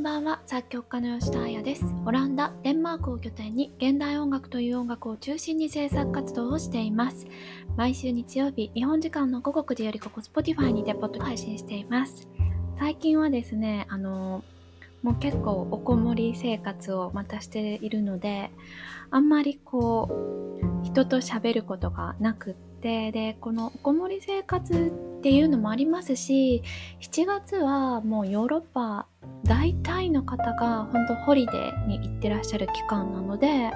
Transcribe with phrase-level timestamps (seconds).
[0.00, 1.84] んばんは作曲家の吉田彩です。
[2.06, 7.26] オランダデンマークを拠点に現代音楽という音楽を中心に制作活動をしています。
[7.76, 12.26] 毎週日曜日日本時間の午後9時よりここ Spotify にてポッド配信しています。
[12.78, 14.42] 最近はですねあの
[15.02, 18.50] もう結構おこもり生活をまたしているので
[19.10, 20.08] あんまりこ
[20.82, 24.72] う人と喋ることがなくってでこのおこもり生活
[25.18, 26.62] っていうのもありますし
[27.00, 29.06] 7月はもうヨーロッパ
[29.44, 33.70] 大体の方が本当ホリデーに行ってらっしゃる期間なので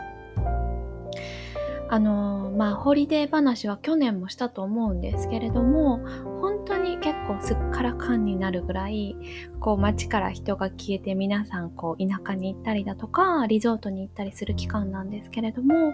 [1.91, 5.99] あのまあホリデー話は去年もしたと思うんですけれども
[6.41, 9.15] 本当に結構すっからかんになるぐらい
[9.61, 15.93] こう街から人が消えて皆さんこう田舎に行ったりだとかリゾートに行ったりする期間なんですけれども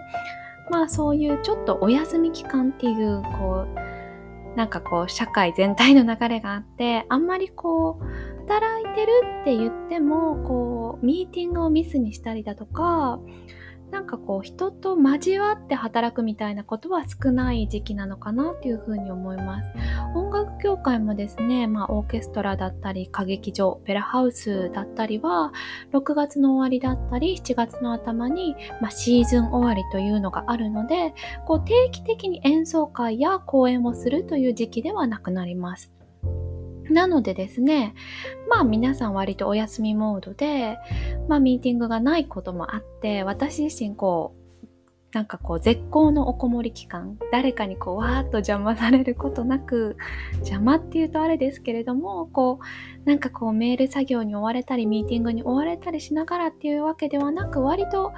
[0.71, 8.03] まあそういうちょっとお休み期間っていうこうなんかこう社会全体の流れがあって あんまりこう
[8.47, 13.19] 働いてるって言ってもこうミーティングをミスにしたりだとか
[13.91, 19.69] なんかこう人と交わって働くみたいなことは少ない時期なのかなっていうふうに思います。
[20.15, 25.51] 音楽協会もですね、まあオーケストラだったり歌劇場、オペラハウスだったりは
[25.91, 31.13] 6月の終わりだったり7月の頭に、まあ、シーズン終わりというのがあるので、
[31.45, 35.91] こう定期的に演奏会や公演をするという時期ではなくなります。
[36.91, 37.93] なのでですね、
[38.49, 40.77] まあ皆さん割とお休みモードで、
[41.27, 44.41] まあミーティングがないこともあって、私自身こう、
[45.13, 49.97] なんかこう絶好のおこもり期間、誰かにこうわーっと邪魔されることなく、
[50.37, 52.59] 邪魔っていうとあれですけれども、こ
[53.05, 58.13] う、なんかこうメール作業に追われたり、ミーティングに追われたりしながらっていうわけではなく、割と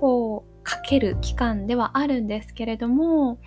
[0.00, 3.38] こう、かける期間ではあるんですけれども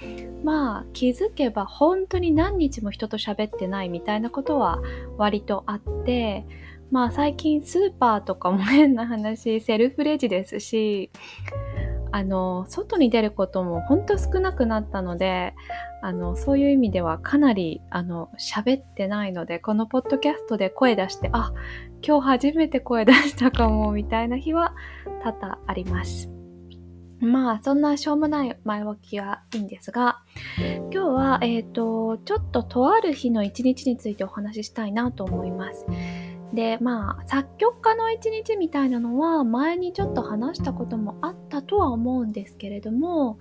[0.45, 4.81] まあ気づけば本当に何日も人と喋ってないみたいなことは
[5.17, 6.45] 割とあって
[6.91, 11.11] まあ最近スーパーとかも変な話セルフレジですし
[12.11, 15.53] あの外に出ることも本当少なくなったので
[16.01, 21.51] あのそういう意味ではかなりあの喋ってないのでこのポッドキャストで声出してあ
[22.01, 24.73] 今日初めて声出したかもみたいな日は
[25.21, 26.38] 多々あります。
[27.19, 30.19] まあ、そんなしょうもない前置きはいいんですが、
[30.57, 35.85] 今日は、えっ、ー、と、ちょっととある日の一日についてお話ししたいなと思います。
[36.53, 43.37] で、まあ、作曲家の一日みたいなのは前にちょっと話したこともあったとは思うんですけれども、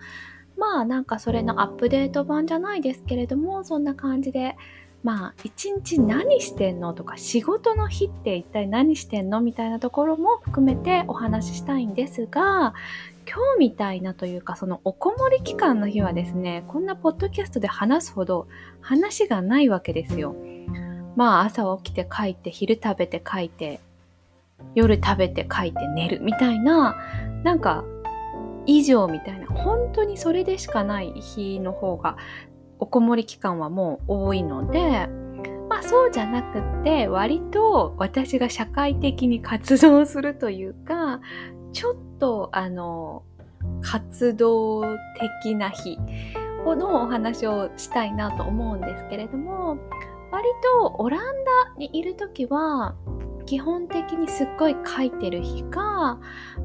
[0.56, 4.56] まあ、なんかそれのアップデート版じゃないですけれども、そんな感じで、
[5.04, 12.74] まあ、一日何してんのとか、仕事の日って一体何してんのみたいなところも含めてお話ししたいんですが、
[13.28, 18.48] 今日みたいなというか、そのおこもり期間の日はですね、こんなポッドキャストで話すほど
[18.80, 20.34] 話がないわけですよ。
[21.14, 23.80] まあ朝起きて書いて、昼食べて書いて、
[24.74, 26.96] 夜食べて書いて寝るみたいな、
[27.44, 27.84] なんか
[28.64, 32.16] 以上みたいな、本当にそれでしかない日の方が、
[32.78, 35.06] おこもり期間はもう多いので、
[35.68, 41.20] まあそうじゃなくって割と私が社会的に活動するというか
[41.78, 43.22] ちょっとあの
[43.82, 44.82] 活動
[45.44, 45.96] 的な日
[46.74, 49.78] のお話をしたいなと思うんですけれども
[50.32, 50.44] 割
[50.80, 52.96] とオランダにいる時は
[53.48, 56.20] 基本的にすっごい書いてる日か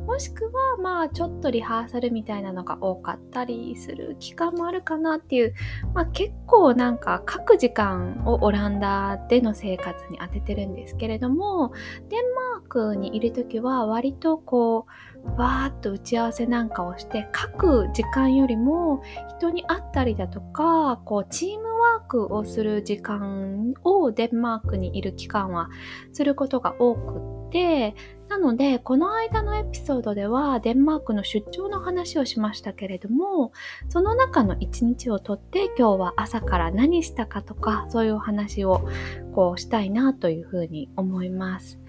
[0.06, 5.54] もしくはまあちょっとリハーサルみたいなのが多かったりする期間もあるかなっていう、
[5.94, 11.72] まあ、結構なんか書く時間をオランダでの生活に当ててるんですけれども
[12.10, 19.02] デンマークにいる時は割とこうわーっと打ち合わせなんかをして書く時間よりも
[19.40, 25.70] 人に会ったりだとかこうチームワークをする時間をデンマークにいる期間は
[26.12, 27.96] することが多くって
[28.30, 33.54] なのでこの間のエピソードではデンマークの出張の話をしましたけれども
[33.90, 38.88] その中の一日をとって今日は朝から何したかとかそういうお話を
[39.34, 41.80] こうしたいなというふうに思います。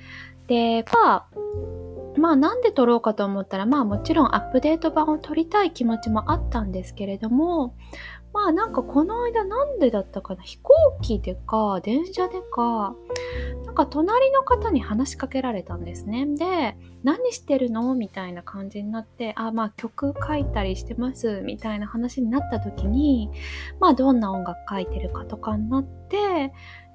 [0.46, 1.26] で、まあ
[2.16, 7.74] まあなんで撮ろうかと思ったらまあもちろんアップデート版を撮りたい気持ちもあったんですけれども
[8.34, 12.96] まあなんかこの間なんでだったかな飛行機でか電車でか
[13.64, 16.26] なんか隣の方に話しかけられたんですね。
[16.26, 23.30] で何してるのみたいな感じになってあまあ曲書いたりしてますみたいな話になった時に
[23.78, 26.52] まあどんな音楽書いてるかとかになって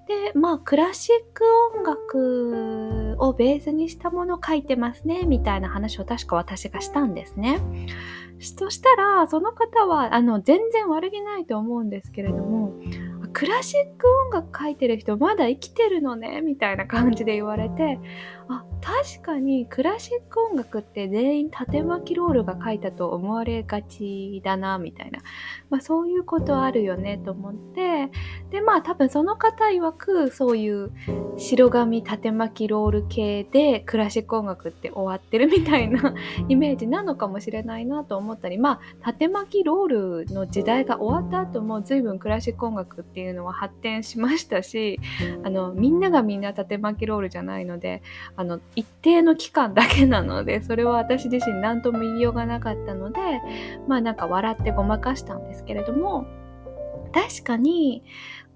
[0.09, 1.43] で、まあ、クラシック
[1.77, 7.61] 音楽をベースにしたものを書いてますね、みたいな話を確か私がしたんですね。
[8.39, 12.73] そしたら、その方は、あの、全然悪気ないと思うんですけれども、
[13.33, 17.99] クラシック音楽書いてる人まだ生きてるのねみたいな感じで言われて、
[18.49, 25.19] あ、確かにクラシック音楽って全員縦巻きロールが書いたと思われがちだなみたいな、
[25.69, 28.09] まあ、そういうことあるよねと思って。
[28.49, 30.91] でまあ多分その方曰くそういう
[31.37, 36.15] 白紙縦巻きロール系でクラシック音楽って終わってるみたいな
[36.49, 38.57] イメージなのかもしれないなと思ったり。
[38.57, 44.99] まあ縦巻きロールの時代が終わった後も随分クラシック音楽っていうのは発展しましたし
[45.43, 48.01] あのみんながみんな縦巻きロールじゃないので
[48.39, 53.19] あの一定の期間だけなので それは私自身何とも言いようがなかったので
[53.85, 56.25] まあなんか笑ってごまかしたんですけれども
[57.11, 58.01] 確かに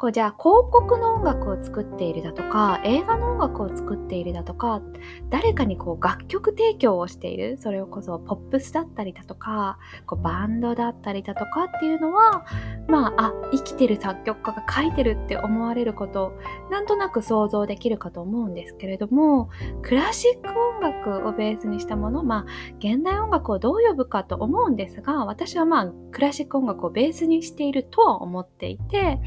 [0.04, 4.82] こうじゃあ広告の音楽を作っているだとか映画の音楽を作っているだとか
[5.30, 12.46] 誰かにこう楽曲提供をしているそれをこそポップスだったりだとかこうバンドだったりだとかっていうのは
[12.90, 16.34] まああ生きてる作曲家が書いてるって思われること
[16.70, 19.52] なんとなく想像できるかと思うんですけれども
[19.84, 22.46] クラシック音楽をベースにしたものまあ
[22.80, 29.22] 現代音楽をどう呼ぶかと思うんですが私はまあクラシック音楽をベースにしているとは思っていて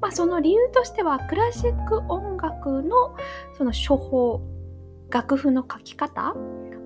[0.00, 3.16] まあ、その理由としてはクラシック音楽の
[3.56, 4.40] その処方
[5.10, 6.34] 楽譜の書き方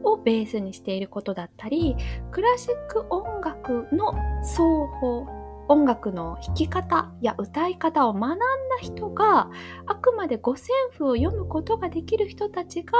[0.04, 1.96] をベースにしていることだったり
[2.30, 4.14] クラシック音楽の
[4.44, 5.26] 奏法
[5.68, 8.44] 音楽の弾き方や歌い方を学んだ
[8.80, 9.50] 人が
[9.86, 12.92] あくまで五線譜を読むことができる人たちが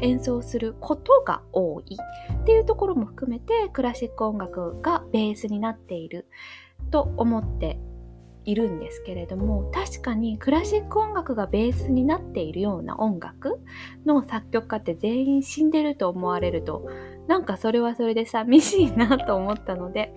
[0.00, 1.96] 演奏することが多い
[2.40, 6.26] っていうところも含めてクラシック音楽がベースになっている
[6.90, 7.78] と思って
[8.44, 13.60] いるんですけれども確かにクラシック音楽がベースになっているような音楽
[14.04, 16.88] の作曲家って全員死んでると思われると
[17.28, 20.14] なんかそれはそれで 寂しいなと思ったので、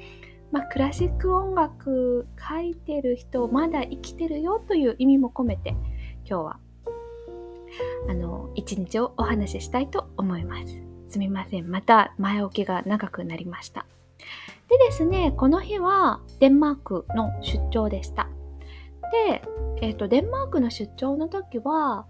[0.52, 5.72] まあ、クラシック音楽書いてる人まだ生きてるよという意味も込めて
[6.28, 6.60] 今日は
[8.08, 10.86] あの一日をお話ししたいと思います。
[11.10, 13.86] すみませんまた前置きが長くなりました。
[14.70, 18.30] でですね、この日はデンマークの出張でした。
[19.28, 19.42] で、
[19.82, 22.08] えっ、ー、と、デンマークの出張の時は、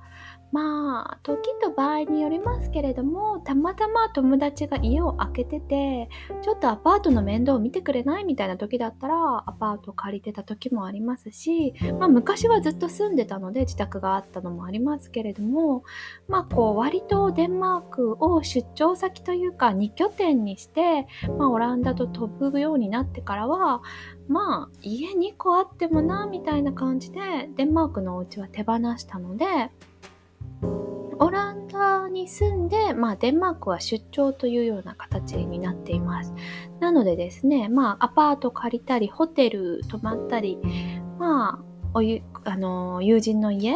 [0.52, 6.10] まあ時と場合によりますけれどもたまたま友達が家を空けてて
[6.42, 15.84] ちょっとアパートの面倒を見てくれないみたいな時だったらアパート借りてた時もありますし、まあ、昔はずっと住んでたので自宅があったのもありますけれども
[16.28, 21.08] まあこう割とデンマークを出張先というか2拠点にして、
[21.38, 23.82] まあ、オランダと飛ぶようになってからは
[24.28, 29.46] まあ家2個あってもなみたいな感じでデンマークのお家は手放したので
[31.20, 36.34] オランダに住んで、まあ、デンマークは出張というような形になっています。
[36.80, 40.58] なのでですね、まあ、アパート借りたり、ホテル泊まったり、
[41.20, 43.74] まあ、おゆあの友人の家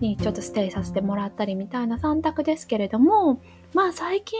[0.00, 3.40] にちょっとステイさせてもらったりみたいな3択ですけれども、
[3.74, 4.38] まあ最近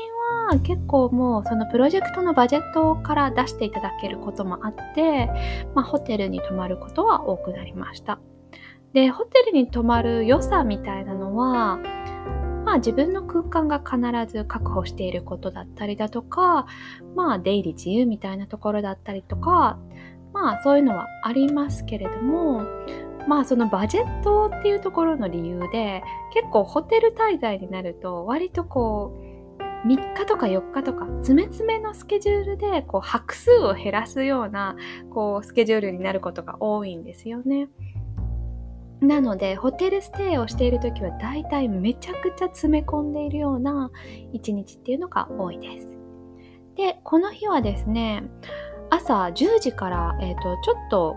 [0.51, 5.29] は結構もうそのプロジェクトのバジェットから出していただけることもあって、
[5.75, 8.19] まあホテルに泊まることは多くなりました。
[8.93, 11.79] で、ホテルに泊まる良さみたいなのは、
[12.65, 13.99] まあ自分の空間が必
[14.33, 16.67] ず確保していることだったりだとか、
[17.15, 19.79] まあ出入り自由みたいなところだったりとか、
[20.33, 22.63] まあそういうのはありますけれども、
[23.26, 34.76] まあそのバジェットっていうところの理由で結構ホテル滞在になると割とこう3日とか4日とか詰め詰めのスケジュールでこう拍数を減らすような
[35.12, 37.69] こうスケジュールになることが多いんですよね。
[39.00, 43.90] なのでホテルステイをしている時はだいたいめちゃくちゃ詰め込んでいるような
[44.33, 45.88] 一日っていうのが多いです。
[46.76, 48.23] で、この日はですね、
[48.90, 51.16] 朝10時から、えーと、ちょっと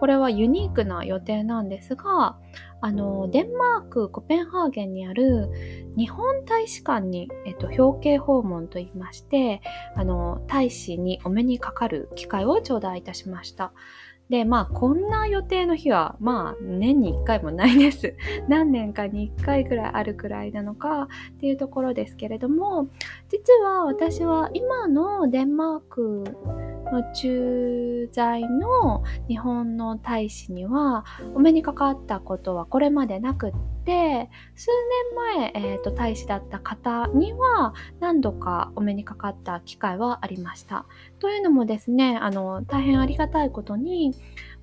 [0.00, 2.38] これはユニークな予定なんですが、
[2.80, 5.50] あのデンマーク・コペンハーゲンにある
[5.98, 9.60] 日本大使館に、えっと、表敬訪問といいまして
[9.96, 13.72] あの大使にお目にかかる機会を頂戴いたしました。
[14.30, 18.14] で、まあ、こんな予定の日は、まあ、年に1回もないです。
[18.48, 22.86] 何年かに1回ぐらいあるくらいなのかっていうところですけれども、
[23.28, 26.24] 実は私は今のデンマーク
[26.84, 33.52] の駐在の日本の大使にはお目にかかったことはこれまでなくっ
[33.84, 34.68] て数
[35.14, 40.86] 年前、えーと、大使だった方には何度かお目にかかった機会はありました。
[41.18, 44.14] というのもですねあの大変ありがたいことに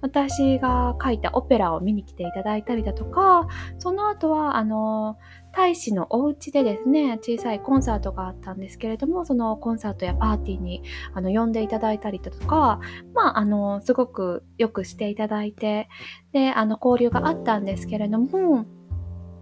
[0.02, 3.48] 私が書いたオペラを見に来ていただいたりだとか
[3.80, 5.18] その後はあの
[5.58, 10.84] 大使のお家でですね、小さいコンサートがあったんですけれども、そのコンサートやパーティーに
[11.16, 12.80] あの呼んでいただいたりだとか、
[13.16, 15.90] まあ、あの、すごくよくしていただいて、
[16.32, 18.66] で、あの、交流があったんですけれども、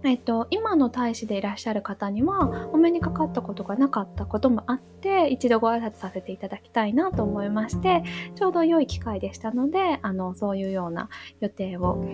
[0.04, 8.04] えっと、今の大使でいらっしゃる方にはお目にかかったことがなかったこともあって一度ご挨拶させていただきたいなと思いまして
[8.36, 11.08] ちょうど良い機会でしたのであのそういうような
[11.40, 12.04] 予定を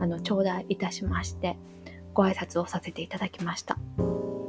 [0.00, 1.58] あの頂戴いたしまして。
[2.14, 3.78] ご挨拶をさせていただきました。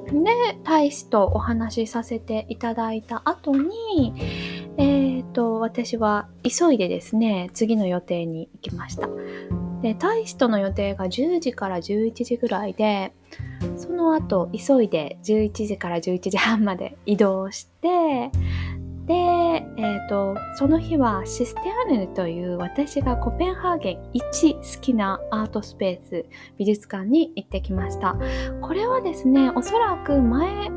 [0.08, 4.14] で大使とお話しさせていただいた後に
[4.78, 9.10] えっ、と私は急いでですね次の予定に行きました。
[9.84, 13.14] で、大使との予定が10時から11時ぐらいで、
[13.76, 18.32] その後、急いで11時から11時半まで移動して、
[19.06, 26.26] で、えっ、ー、と、その日はシステアヌという私がコペンハーゲン一好きなアートスペース、
[26.58, 28.16] 美術館に行ってきました。
[28.62, 30.70] これはですね、おそらく前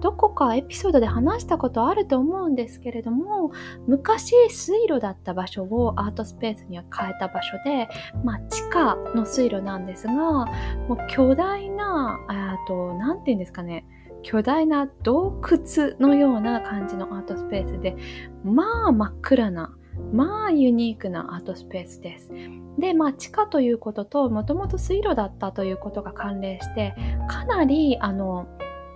[0.00, 3.52] どこかエピソードで話したことあると思うんですけれども
[3.86, 7.88] 昔水路だった場所をアートスペースには変えた場所で、
[8.24, 10.46] まあ、地下の水路なんですがも
[10.90, 13.84] う巨大なあと何て言うんですかね
[14.22, 17.96] 巨大な洞窟のような感じのアートスペースで
[18.44, 19.74] まあ真っ暗な
[20.12, 22.30] まあユニークなアートスペースです。
[22.78, 26.94] で、まあ地下ということともともと水路だったということが関連して
[27.28, 28.46] かなりあの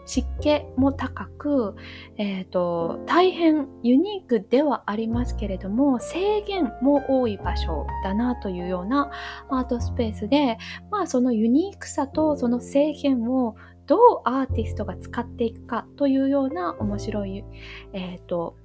[0.05, 1.77] 湿気も高く、
[2.17, 9.11] えーと、大変ユニークではありますけれども制限も多い場所だなというような
[9.49, 10.59] アートスペースで、
[10.91, 13.55] まあ、そのユニークさとその制限を
[13.87, 17.45] どうアーティストが使っていくかというような面白い、
[17.93, 18.57] えーと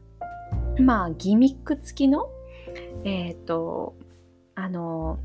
[0.79, 2.29] まあ、ギミック付きの、
[3.03, 3.95] えーと
[4.55, 5.19] あの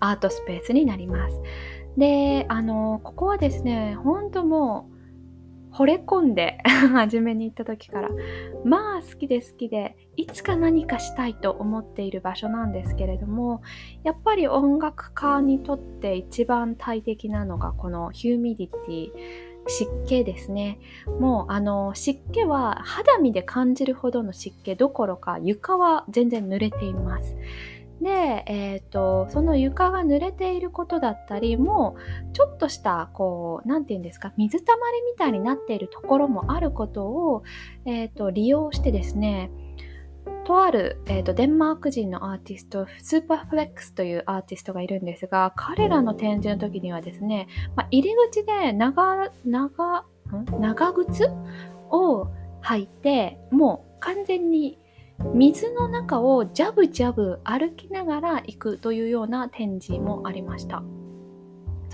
[0.00, 1.40] アートスペースになります。
[1.96, 4.93] で、あの、ここはですね、ほんともう、
[5.74, 6.58] 惚れ込んで
[6.94, 8.10] 初めに行った時から、
[8.64, 13.60] まあ好きで好きで、いつか何かしたいと思っている場所なんですけれども、
[14.04, 19.10] やっぱり音楽家にとって一番大敵なのがこのヒューミディティ、
[19.66, 20.78] 湿気ですね。
[21.18, 27.34] もうあの湿気は肌身で感じるほどの湿気どころか床は全然濡れています。
[28.00, 31.96] で、えーと、その床が濡れていることだったりも
[32.32, 37.42] ちょっとしたこう何て言うんですか水たまりみたいになっているところもあることを、
[37.86, 39.50] えーと、利用してですね
[40.44, 50.04] とある、えーと、デンマーク人のアーティストスーパーフレックスというアーティストがいるんですが彼らの展示の時にはですね、まあ、入り口で長長
[50.60, 51.28] 長靴
[51.90, 52.28] を
[52.62, 54.78] 履いてもう完全に
[55.34, 60.82] 水の中をジャブジャブ歩きながら行くというような展示もありました。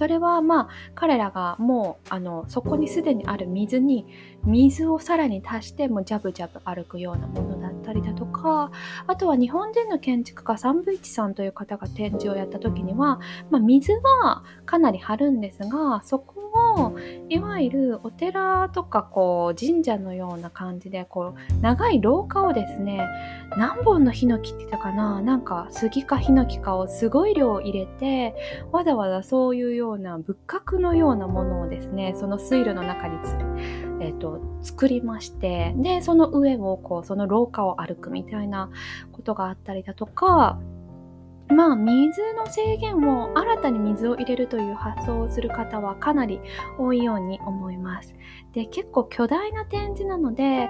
[0.00, 4.06] それはまあ彼らがもうあのそこにすでにある水に
[4.44, 8.72] 水をさらに足してもジャブジャブ歩くようなものだったりだとか
[9.06, 16.39] あとは日本人の建築家サンブイチさんという方が展示をやった時には、まあ、水はかなり張るんですがそこ
[16.76, 16.97] を
[17.29, 23.07] いわゆるお寺とかこう神社のような感じでこう長い廊下をですね
[23.57, 25.21] 何本のヒノキって言ったかな？
[25.23, 28.35] なんか杉かヒノキかをすごい量入れて
[28.73, 33.35] わざわざそういうような仏閣のようなものをですねその水路の中につ、
[34.00, 38.71] えーと、作りましてでその上をこうその廊下を歩くみたいな
[39.12, 40.59] ことがあったりだとか
[41.50, 46.40] まあ水の制限を新たに水を入れるという発想をする方はかなり
[46.78, 48.14] 多いように思います。
[48.52, 50.69] で結構巨大な展示なので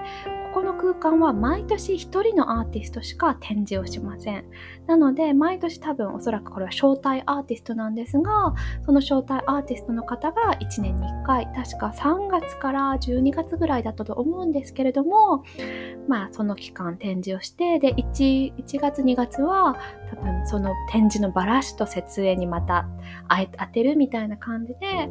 [0.53, 4.45] ここの空間は毎年1人のアーティストしか展示をしません。
[4.85, 8.53] なので毎年多分おそらくこれは招待アーティストなんですが
[8.85, 15.43] その招待アーティストの方が1年に1回確か3月から12月ぐらいだったと思うんですけれども
[16.07, 19.77] まあその期間展示をしてで 1, 1月2月は
[20.09, 22.87] 多分その展示のバラシと設営にまた
[23.57, 25.09] 当てるみたいな感じで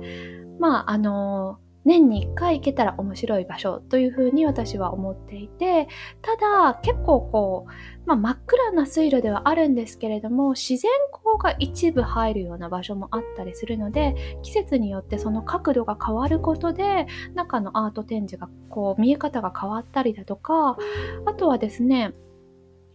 [0.59, 5.89] まああの年に1回行けたら面白い場所というふうに私は思っていて
[6.21, 7.71] ただ結構こう、
[8.07, 20.77] まあ、真っ暗な水路ではあるんですけれども自然光が一部入るような場所もあったりするので季節によってその角度が変わることで中のアート展示がこう見え方が変わったりだとか
[21.25, 22.13] あとはですね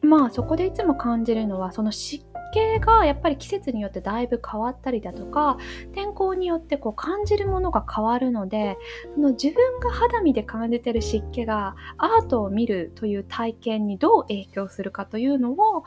[0.01, 5.57] まあそこでいつも感じるのはその湿気がやっぱり季節によってだいぶ変わったりだとか
[5.93, 8.77] 天候によってこう感じるものが変わるので
[9.15, 15.83] その自分が肌身で感じてる湿気がアートを見るという体験にどう影響するかというのを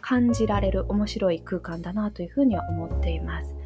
[0.00, 3.61] 感じられる面白い空間だなというふうには思っています。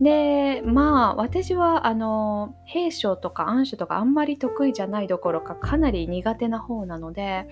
[0.00, 7.48] でまあ私はあの兵書とか暗書とかあんまり得意じゃないどころかかなり苦手な方なので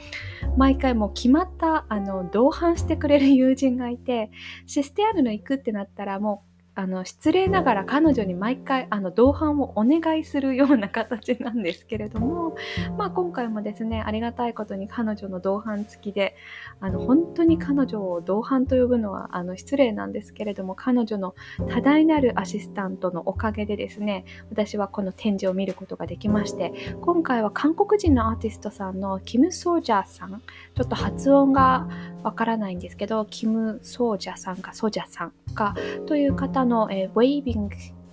[0.59, 4.31] 毎回もう決まったあの同伴してくれる友人がいて
[4.67, 12.57] システアルの行くってなったらもうあの失礼ながら彼女に毎回あの同伴をお願いするような形なんですけれども、
[12.99, 16.35] まあ、今回もですねありがたいことに彼女の同伴付きで
[16.81, 21.37] あの本当に彼女を同伴と呼ぶのはあの失礼なんですけれども彼女の
[21.71, 30.43] 多大なるアシスタントのおかげでですね私はこの展示を見ることができまして今回は韓国人のアーティストさんのキム・ソージャーさん
[30.75, 31.89] ちょっと発音が
[32.25, 35.75] わからないんですけどキム・ソージャさんかソジャさんか
[36.07, 37.69] という方の、えー、Waving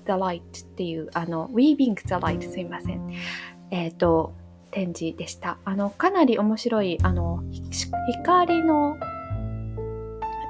[0.05, 3.11] the Light っていう、あの、Weaving the Light すいません。
[3.71, 4.33] えっ、ー、と、
[4.71, 5.57] 展示でした。
[5.65, 7.43] あの、かなり面白い、あの、
[8.13, 8.97] 光の、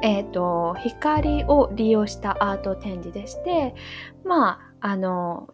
[0.04, 3.76] えっ、ー、と、光を利用したアート展示でして、
[4.24, 5.54] まあ、あの、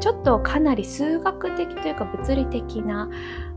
[0.00, 3.08] ちょっとかなり数学的というか物理的な、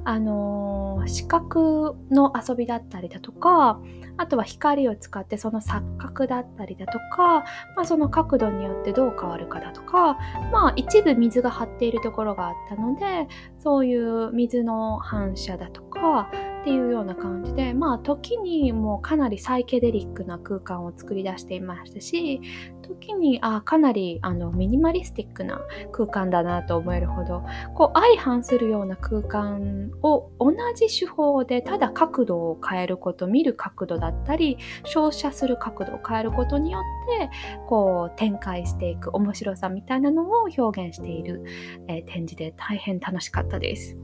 [0.05, 3.79] あの視覚の遊びだったりだとか
[4.17, 10.17] あとは光を使ってその錯覚だったりだとか、まあ、その角度によってどう変わるかだとか、
[10.51, 13.27] まあ、一部水が張っているところがあったので
[13.59, 16.29] そういう水の反射だとか
[16.61, 22.41] っていうような感じでまあ時にもうかなりサイケデリックな空間を作り出していましたし
[22.81, 25.61] 時にあかなりあのミニマリスティックな
[25.93, 27.43] 空間だなと思えるほど
[27.75, 36.81] こう相反するような空間を同じ手法でただ角度を変えること見る角度だったり照射する角度を変えることによっ
[37.19, 37.29] て
[37.67, 41.43] こう展開していく面白さみたいなのを表現している、
[41.87, 43.97] えー、展示で大変楽しかったです。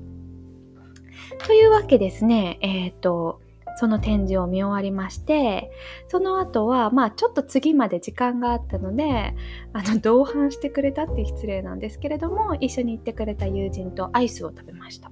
[1.39, 3.42] というわけですね、えっ、ー、と
[3.77, 5.70] その展示を見終わりまして、
[6.08, 9.36] その後は、まあちょっと次まで時間があったので、
[9.74, 15.12] あの、同伴してくれたって失礼なんですけれども、一緒に行ってくれた友人とアイスを食べました。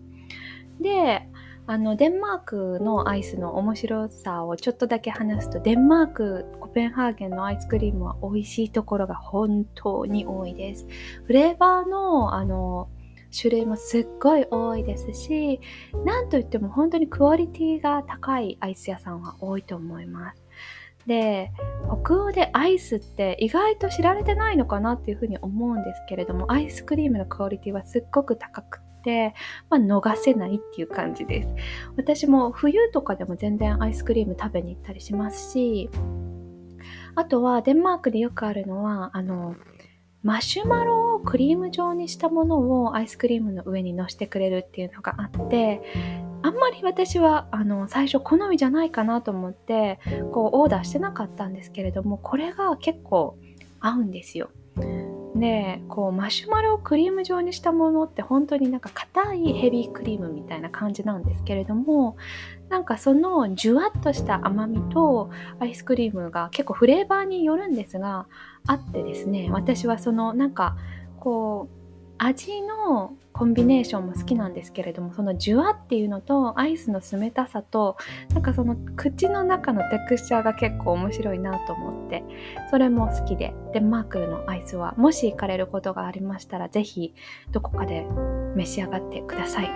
[0.79, 1.27] で、
[1.65, 10.85] あの、デンマークのアイスの面白さをちょっとだけ話すと、デンマーク、コペンハーゲンのアイスクリームは美味しいところが本当に多いです。
[11.25, 12.89] フレーバーの、あの、
[13.35, 15.61] 種類もすっごい多いですし、
[16.05, 20.43] なんといっても本当にクオリティが高いアイス屋さんは多いと思います。
[21.07, 21.51] で、
[22.03, 29.33] 北欧でアイスって意外と知られてないのかなっていうふうに思うんですけれども、アイスクリームのクオリティはすっごく高くて、
[29.69, 31.49] まあ、逃せないっていう感じです。
[31.97, 35.89] 私も冬とかでも全然アイスクリーム食べに行ったりしますし、
[37.15, 39.55] あとはデンマークでよくあるのは、あの、
[40.23, 45.81] マシュマロをクリーム状にしたものをアイスクリームの上にのしてくれるっていうのがあって
[46.41, 49.99] あんまり私はあの最初好みじゃないかなと思って
[50.31, 53.37] こうオーダーしてなかったんですけれどもこれが結構
[53.81, 54.49] 合うんですよ。
[55.43, 62.15] でこうマシュマロをクリーム状にしたものって本当になんか硬いヘビークリームみたいな感じなんですけれども
[62.69, 68.25] なんかそのジュワッとした甘みとアイスクリームが結構フレーバーによるんですが
[68.67, 70.77] あってですね私はそのなんか
[71.19, 71.82] こう
[72.25, 77.97] 味のコンビネーションも好きなんですけれどもそのジュワっていうのとアイスの冷たさと
[78.33, 82.23] なんかその口の中のテクスチャーが結構面白いなと思って
[82.69, 83.53] それも好きで。
[83.73, 87.15] デンマークのアイスはもし行かれることがありましたら是非
[87.51, 88.05] どこかで
[88.55, 89.69] 召し上がってください。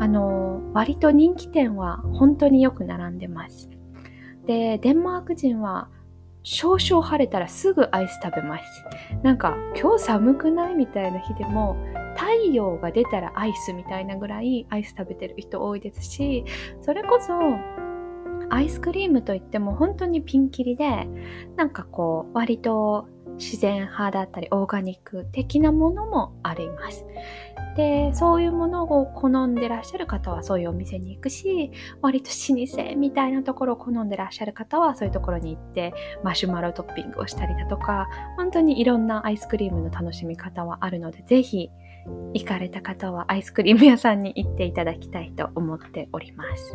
[0.00, 3.70] あの割と人気店は本当によく並んでます。
[4.46, 5.88] でデンマーク人は
[6.42, 8.64] 少々晴れたらすぐアイス食べます。
[9.22, 11.76] なんか今日寒くないみたいな日でも
[12.16, 16.44] 太陽が出たらアイスみたいなぐらいアイス食べてる人多いですし、
[16.82, 17.34] それこそ
[18.50, 21.06] アイスクリームといっても本当にピンキリで、
[21.56, 23.06] なんかこう割と
[23.38, 27.04] 自然派だったりオーガニック的なものもあります。
[27.76, 31.70] でそういうものを好んでらっしゃる方はそういうお店に行くし
[32.02, 41.70] 割と老舗みたいなところを好んでらっしゃる方はそういうところに行ってマシュマロトッピングをしたりだとか本当にいろんなアイスクリームの楽しみ方はあるのでぜひ
[42.34, 46.72] 行かれた方はアイスクリーム屋さんに行っていただきたいと思っております。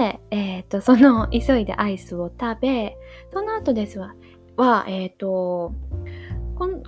[0.00, 2.96] で、えっ、ー、と、その急いでアイスを食べ、
[3.32, 4.14] その後ですわ、
[4.56, 5.74] は、え、ー、と、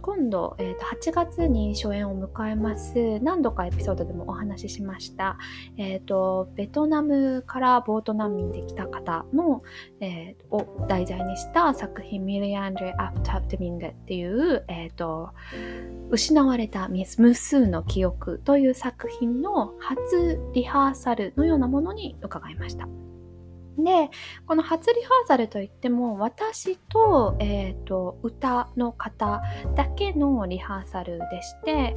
[0.00, 5.36] 今度、えーと、8月に初演を迎えます何度かエピソードでもお話ししました、
[5.76, 9.62] えーと、ベトナムからボート難民で来た方の、
[10.00, 15.30] えー、を題材にした作品「ミリアンドレ・アフター・トミング」っていう、えーと
[16.10, 22.88] 失われた無数の記憶という作品の初リハーサルのようなものに伺いました。
[23.78, 24.10] で、
[24.46, 29.42] この初リハーサルといっても、私と、え、ー、と、歌の方
[29.76, 31.96] だけのリハーサルでして、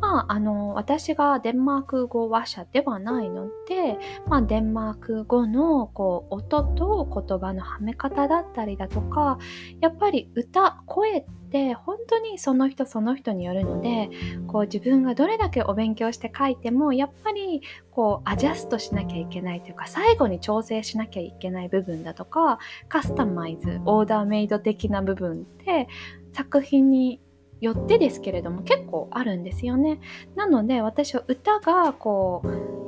[0.00, 9.38] まあ、あの、私がデンマーク語話者ではないので、まあ、デンマーク語の、こう、音と言葉のはめ方だったりだとか、
[9.80, 14.08] やっぱり歌、声ってで本当にその人その人によるので、
[14.46, 17.60] こう、自分がどれだけお勉強して書いても、やっぱり、
[17.90, 25.88] こう、アジャストしなきゃいけないというか、最後に調整しなきゃいけない部分だとか、カスタマイズ、オーダーメイド的な部分って、
[26.32, 27.20] 作品に
[27.60, 30.00] よってですけれども結構あるんですよね。
[30.34, 32.82] なので私は歌がこう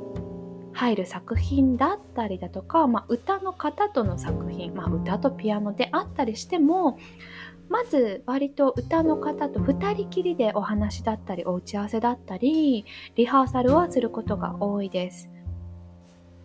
[0.75, 6.99] 入る作品だったりだとか、まあ、歌の方との作品、まあ、歌とピアノであったりしても
[7.69, 15.29] まず割と歌の方と2人きりでお話だったりお打ち合わせだったりリハーサルはすることが多いです。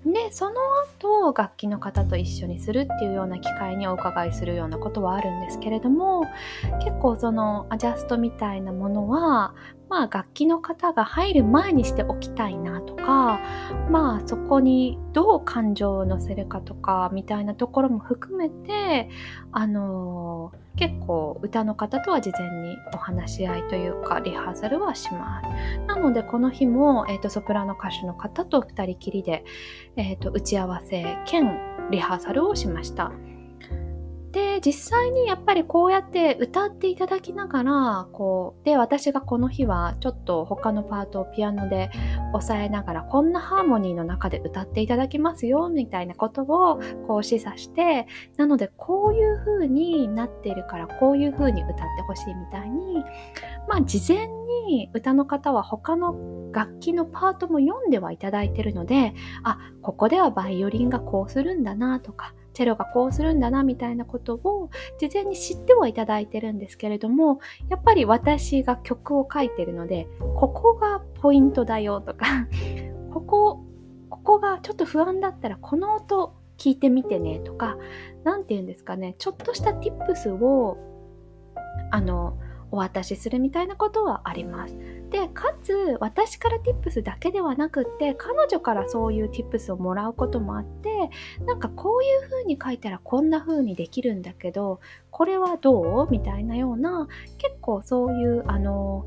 [0.05, 0.55] でその
[0.99, 6.23] 後楽器の方と一緒にするっていうような機会にお伺いするようなことはあるんですけれども
[6.83, 9.55] 結構そのアジャストみたいなものは
[9.91, 13.41] まあ楽器の方が入る前にしておきたいなとか
[13.91, 19.11] まあそこにどう感情を乗せるかとかみたいなところも含めて
[19.51, 25.79] あのー、結構歌の方とは事前にお話し合いというかリハーサルはします。
[25.89, 29.45] なのでこの日も、えーと、ソプラノ歌手の方と2人きりで、
[29.97, 31.59] えーと打ち合わせ兼
[31.91, 33.11] リハーサルをしました。
[34.33, 41.91] で、実際にやっぱりこうやって歌っていただきながら、こう、で、私がこの日はちょっと他のパートをピアノで
[42.33, 53.03] 押さえながら、こんなハーモニーの中で歌っていただきますよ、みたいなことをこう示唆して、なのでこういう風になっているから、こういう風に歌ってほしいみたいに、
[53.69, 54.29] まあ事前
[54.69, 56.15] に歌の方は他の
[56.53, 72.27] 楽器のパートも読んではいただいてるので、あ、ここではバイオリンがこうするんだなとか、チェロがこうするんだなみたいなことを事前に知ってはいただいてるんですけれどもやっぱり私が曲を書いてるのでここがポイントだよとか
[73.13, 73.65] ここ
[74.09, 77.79] ここがちょっと不安だったらこの音聞いてみてねとか
[78.25, 80.77] 何て言うんですかねちょっとした tips を
[81.91, 82.37] あの
[82.71, 84.77] お渡しするみたいなことはあります。
[85.11, 91.11] でかつ私から tips だけではなくって彼女からそういう tips をもらうこともあって
[91.45, 99.07] なんかこういう風に書いたらこんな風にできるんだけどこれはどうみたいなような結構そういうあの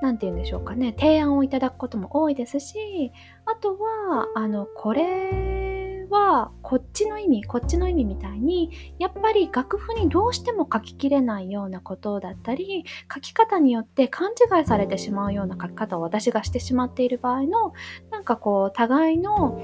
[0.00, 3.12] 何て言うんでしょうかね提案をいただくことも多いですし
[3.46, 17.72] あとはあのこれはこっちの意味こっちの意味みたいにやっぱり楽譜にどうしても書ききれないようなことだったり書き方によって勘違いされてしまうような書き方を私がしてしまっている場合の
[18.10, 19.62] なんかこう互いの、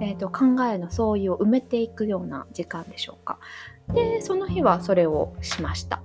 [0.00, 3.38] えーと、考えの相違を埋めていくような時間でしょうか。
[3.92, 6.00] でその日はそれをしました。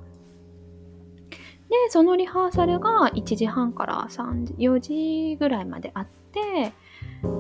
[1.70, 6.74] でそのリハーサルが1時半から4時ぐらいまであって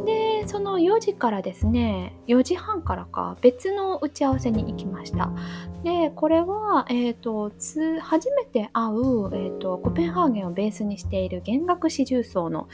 [0.05, 5.31] でその4時からですね4時半からか別の打ち合わせに行きました。
[5.83, 7.51] でこれは、えーと、
[8.01, 12.69] 初めて会う、えーと、コペンハーゲンをベースにしている弦楽四重奏の、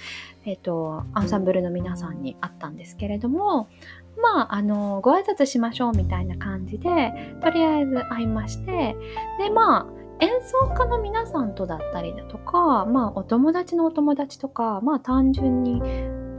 [0.45, 3.67] えーと、アンサンブルの皆さんに会ったんですけれども
[4.21, 8.95] まあ、あのご挨拶しましょうみたいな感じでとりあえず会いまして
[9.37, 15.81] でまあ演奏家の皆さんとだったりだとか、まあ、お友達のお友達とか、まあ、単純に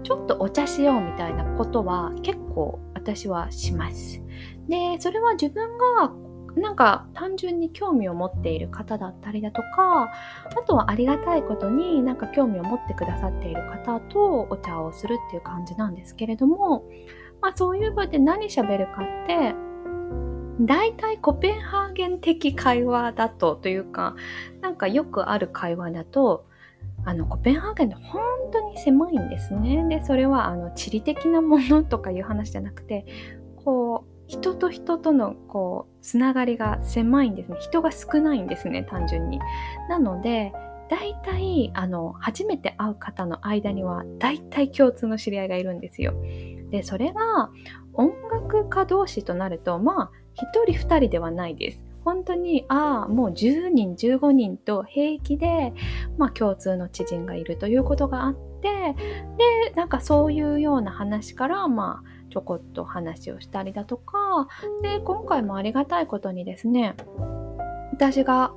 [0.02, 4.22] ちょっとお茶しようみたいなことは結構私はします。
[4.68, 6.12] で、それは自分が
[6.56, 10.10] なんか単純に興味を持っている方だったりだとか、あ
[10.66, 16.84] とはありがたいことになんか興味を持ってくださっている方とお茶をするっていう感じなんですけれども、
[17.40, 19.54] まあそういう場で何喋るかって、
[20.60, 24.14] 大体コペンハーゲン的会話だとというか、
[24.60, 26.46] なんかよくある会話だと、
[27.04, 29.84] あのコペンハーゲンって本当に狭いんですね。
[29.88, 33.06] でそれはあの地理的なものとかいう話じゃなくて
[33.64, 37.56] こう人と人とのこうつながりが狭いんですね。
[37.60, 39.40] 人が少ないんですね単純に。
[39.88, 40.52] なので
[40.88, 46.14] 大体あの初めて会う方の間には大体共通の知り合いがいるんですよ。
[46.70, 47.50] でそれが
[47.94, 50.10] 音楽家同士となるとまあ
[50.68, 51.80] 1人2人ではないです。
[52.04, 55.72] 本当にああもう10人15人と平気で、
[56.18, 58.94] まあ、共通の知人がいるということがあって
[59.38, 64.48] でなんかそういうような話からまあちょこっと話をしたりだとか
[64.82, 66.94] で今回もありがたいことにですね
[67.92, 68.52] 私が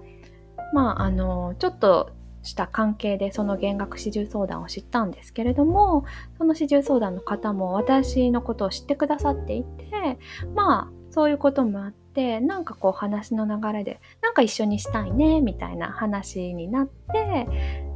[0.73, 2.11] まああのちょっと
[2.43, 6.05] した関係でその弦楽四重相談を知ったんですけれども
[6.37, 10.19] その四重相談の方も私のことを知ってくださっていて
[10.53, 17.47] まあそういうこともあってってなんかこう話の流れでなんか一緒にしたいねみたいな話になって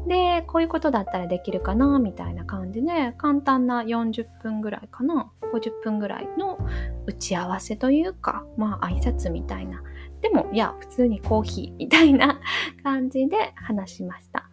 [0.07, 6.57] でこういうことだったらできるかなみたいな感じで簡単な40分ぐらいかな50分ぐらいの
[7.05, 9.83] 打ち合わせというかまあ挨拶みたいな
[10.21, 12.41] でもいや普通にコーヒーみたいな
[12.83, 14.49] 感じで話しました。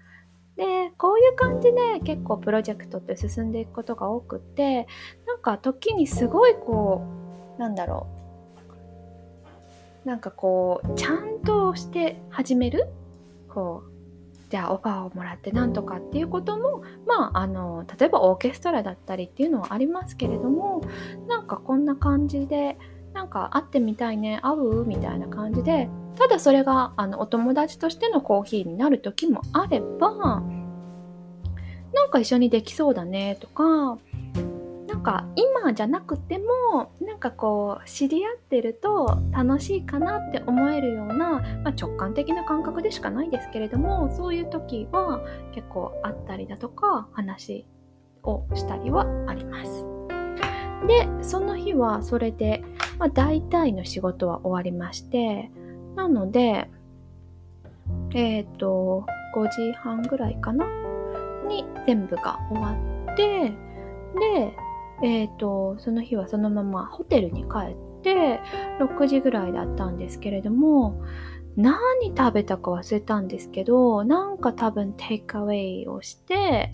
[0.57, 4.87] でこういう感じで結構プロジェクトって進んでいくことが多くって
[5.27, 7.03] なんか時にすごいこ
[7.59, 8.14] うなんだろう
[10.05, 12.87] なんかこうちゃんとして始める？
[13.49, 20.83] こうじゃあオファーをもらってなんとかっていうこともまああの例えばオーケストラだったりっていうのはありますけれども
[21.27, 22.77] なんかこんな感じで
[23.15, 30.43] なんか会ってみたいね会うみたいな感じでただそれがあのお友達としてのコーヒーになる時もあれば
[31.93, 33.99] なんか一緒にできそうだねとか
[35.05, 45.21] か今じゃなくてもなんかこう知り合ってると楽しいかなって思えるような、まあ、直感的な感覚でしかないですけれどもそういう時は
[45.55, 47.65] 結構あったりだとか話
[48.25, 49.87] をしたりはあります。
[50.89, 52.63] でその日はそれで、
[52.99, 55.51] まあ、大体の仕事は終わりまして
[55.95, 56.69] なので
[58.15, 60.67] えっ、ー、と5時半ぐらいかな？
[61.49, 62.73] に全部が終わ
[63.13, 63.53] って
[64.19, 64.57] で
[65.03, 68.41] えっ、ー、とその日はそのままホテルに帰って
[68.81, 71.03] 6時ぐらいだったんですけれども
[71.57, 71.77] 何
[72.17, 76.73] 食べたか忘れたんですけどなんか多分テイクアウェイをして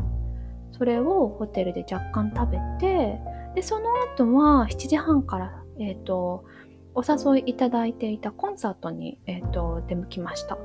[0.73, 3.21] それをホテルで若干食べて
[3.55, 6.45] でその後は7時半から、えーと、
[6.95, 10.57] お誘いいただいていたコンサートに、えーと、出向きました。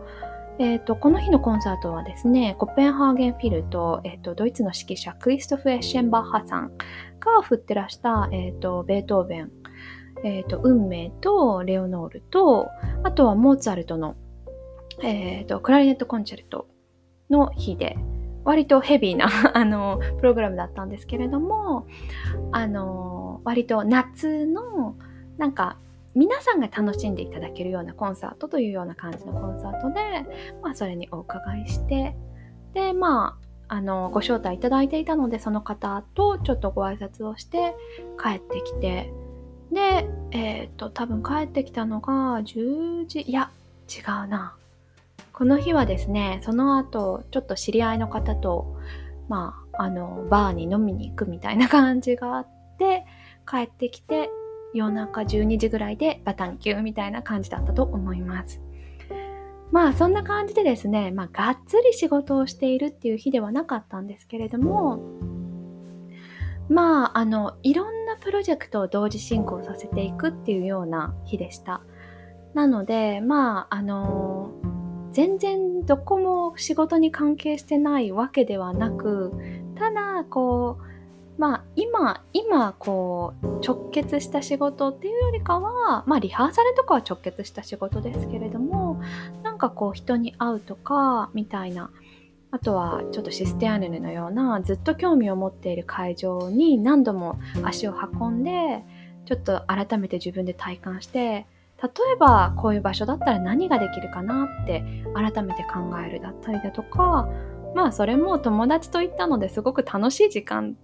[0.58, 6.72] えーと、この日のコンサートはですね、コペンハーゲンフィルと,、えー、とドイツの指揮者クリストフ・エッシェンバッハさん
[7.26, 9.52] が振ってらした、えー、とベートーベン、
[10.24, 12.70] えー、と運命とレオノールと
[13.04, 14.16] あとはモーツァルトの、
[15.04, 16.68] えー、とクラリネットコンチェルト
[17.30, 17.98] の日で、
[18.46, 21.88] 割とヘビーな あのプログラムだったんですけれども
[22.52, 24.96] あの割と夏の
[25.38, 25.78] なんか
[26.14, 30.02] 皆さんが楽しんでいただけるようなコンサートというような感じのコンサートで、
[30.62, 32.16] まあ、それにお伺いして
[32.74, 37.76] でまああのご招待いただいていたのでその方とちょっとご挨拶をして
[38.22, 39.12] 帰ってきて
[39.72, 43.50] でえっ、と多分帰ってきたのが10時いや
[43.90, 44.56] 違うな
[45.36, 48.78] この日はですね、その後、ちょっと知り合いの方と、
[49.28, 52.48] まあ、あの、バーに飲みに行くみたいな感じがあっ
[52.80, 53.06] て、
[53.46, 54.30] 帰ってきて、
[54.74, 58.62] 夜中12時ぐらいでバタンキューみたいな感じだったと思います。
[59.76, 65.02] まあそんな感じでですね、まあがっつり仕事をしているっていう日ではなかったんですけれども、
[66.70, 71.82] まああのいろんなプロジェクトを同時進行させていくっていうような日でした。
[72.54, 74.52] なのでまああの
[75.12, 79.34] 全然どこも仕事に関係してないわけではなく
[79.78, 80.96] ただこう
[81.38, 89.02] まあ今今こう直結した仕事っていうよりかはまあリハーサルとかは直結した仕事ですけれども
[89.56, 91.90] なんかこう人に会うとかみたいな。
[92.52, 98.86] あとはちょっとシステアヌヌのようなずっと興味を持っている会場に何度も足を運んで
[99.26, 101.48] ちょっと改めて自分で体感して
[101.84, 107.28] 例えばこういう場所だったら何ができるかなって改めて考えるだったりだとか
[107.76, 110.78] まあそれも友達と行ったのですごく楽しい時間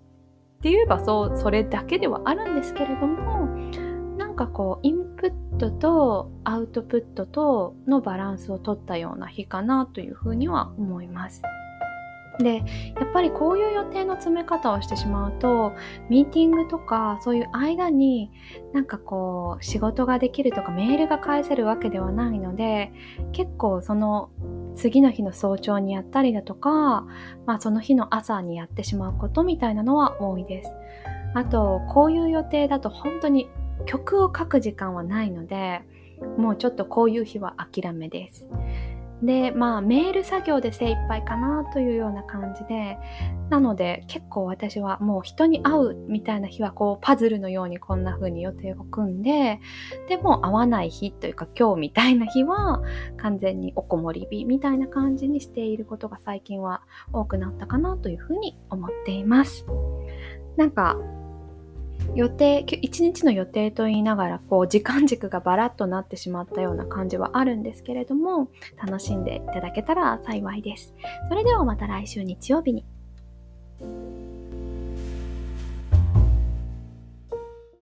[0.59, 3.47] って言えばそうそれだけではあるんですけれども
[4.17, 11.43] なんかこうインプットとアウトプットとのバランスを取ったような日かなというふうには思います。
[12.39, 12.63] でや
[13.03, 15.73] っぱりこういう予定の詰め方をしてしまうと
[16.09, 18.31] ミーティングとかそういう間に
[18.73, 22.93] なんかこう仕事ができるとかメールが返せるわけではないので
[23.31, 24.29] 結構その
[24.75, 27.05] 次の日の早朝にやったりだとか、
[27.45, 30.71] まあ、その日の朝にやってしまうことみたいなのは多いです。
[31.35, 33.49] あとこういう予定だと本当に
[33.85, 35.81] 曲を書く時間はないので
[36.37, 38.47] もうちょっとこういう日は諦めです。
[39.23, 42.97] でまあメール作業で精一杯かなというような感じで
[43.49, 49.59] なので結構私はもう人に会うみたいな日はこうパズルのようにこんな風に予定を組んで
[50.09, 52.81] でも会わない日というか今日みたいな日は
[53.17, 56.81] 完全におこもり日みたいな感じにしていることが最近は
[57.13, 59.65] 多くなったかなというふうに思っています。
[60.57, 60.97] なんか
[62.15, 70.93] 予定一日の予定と言いながらこう時間軸がバラッとなってしまったような感じはあるんですけれども楽しんでいただけたら幸いです。
[71.29, 72.85] それではまた来週日曜日に。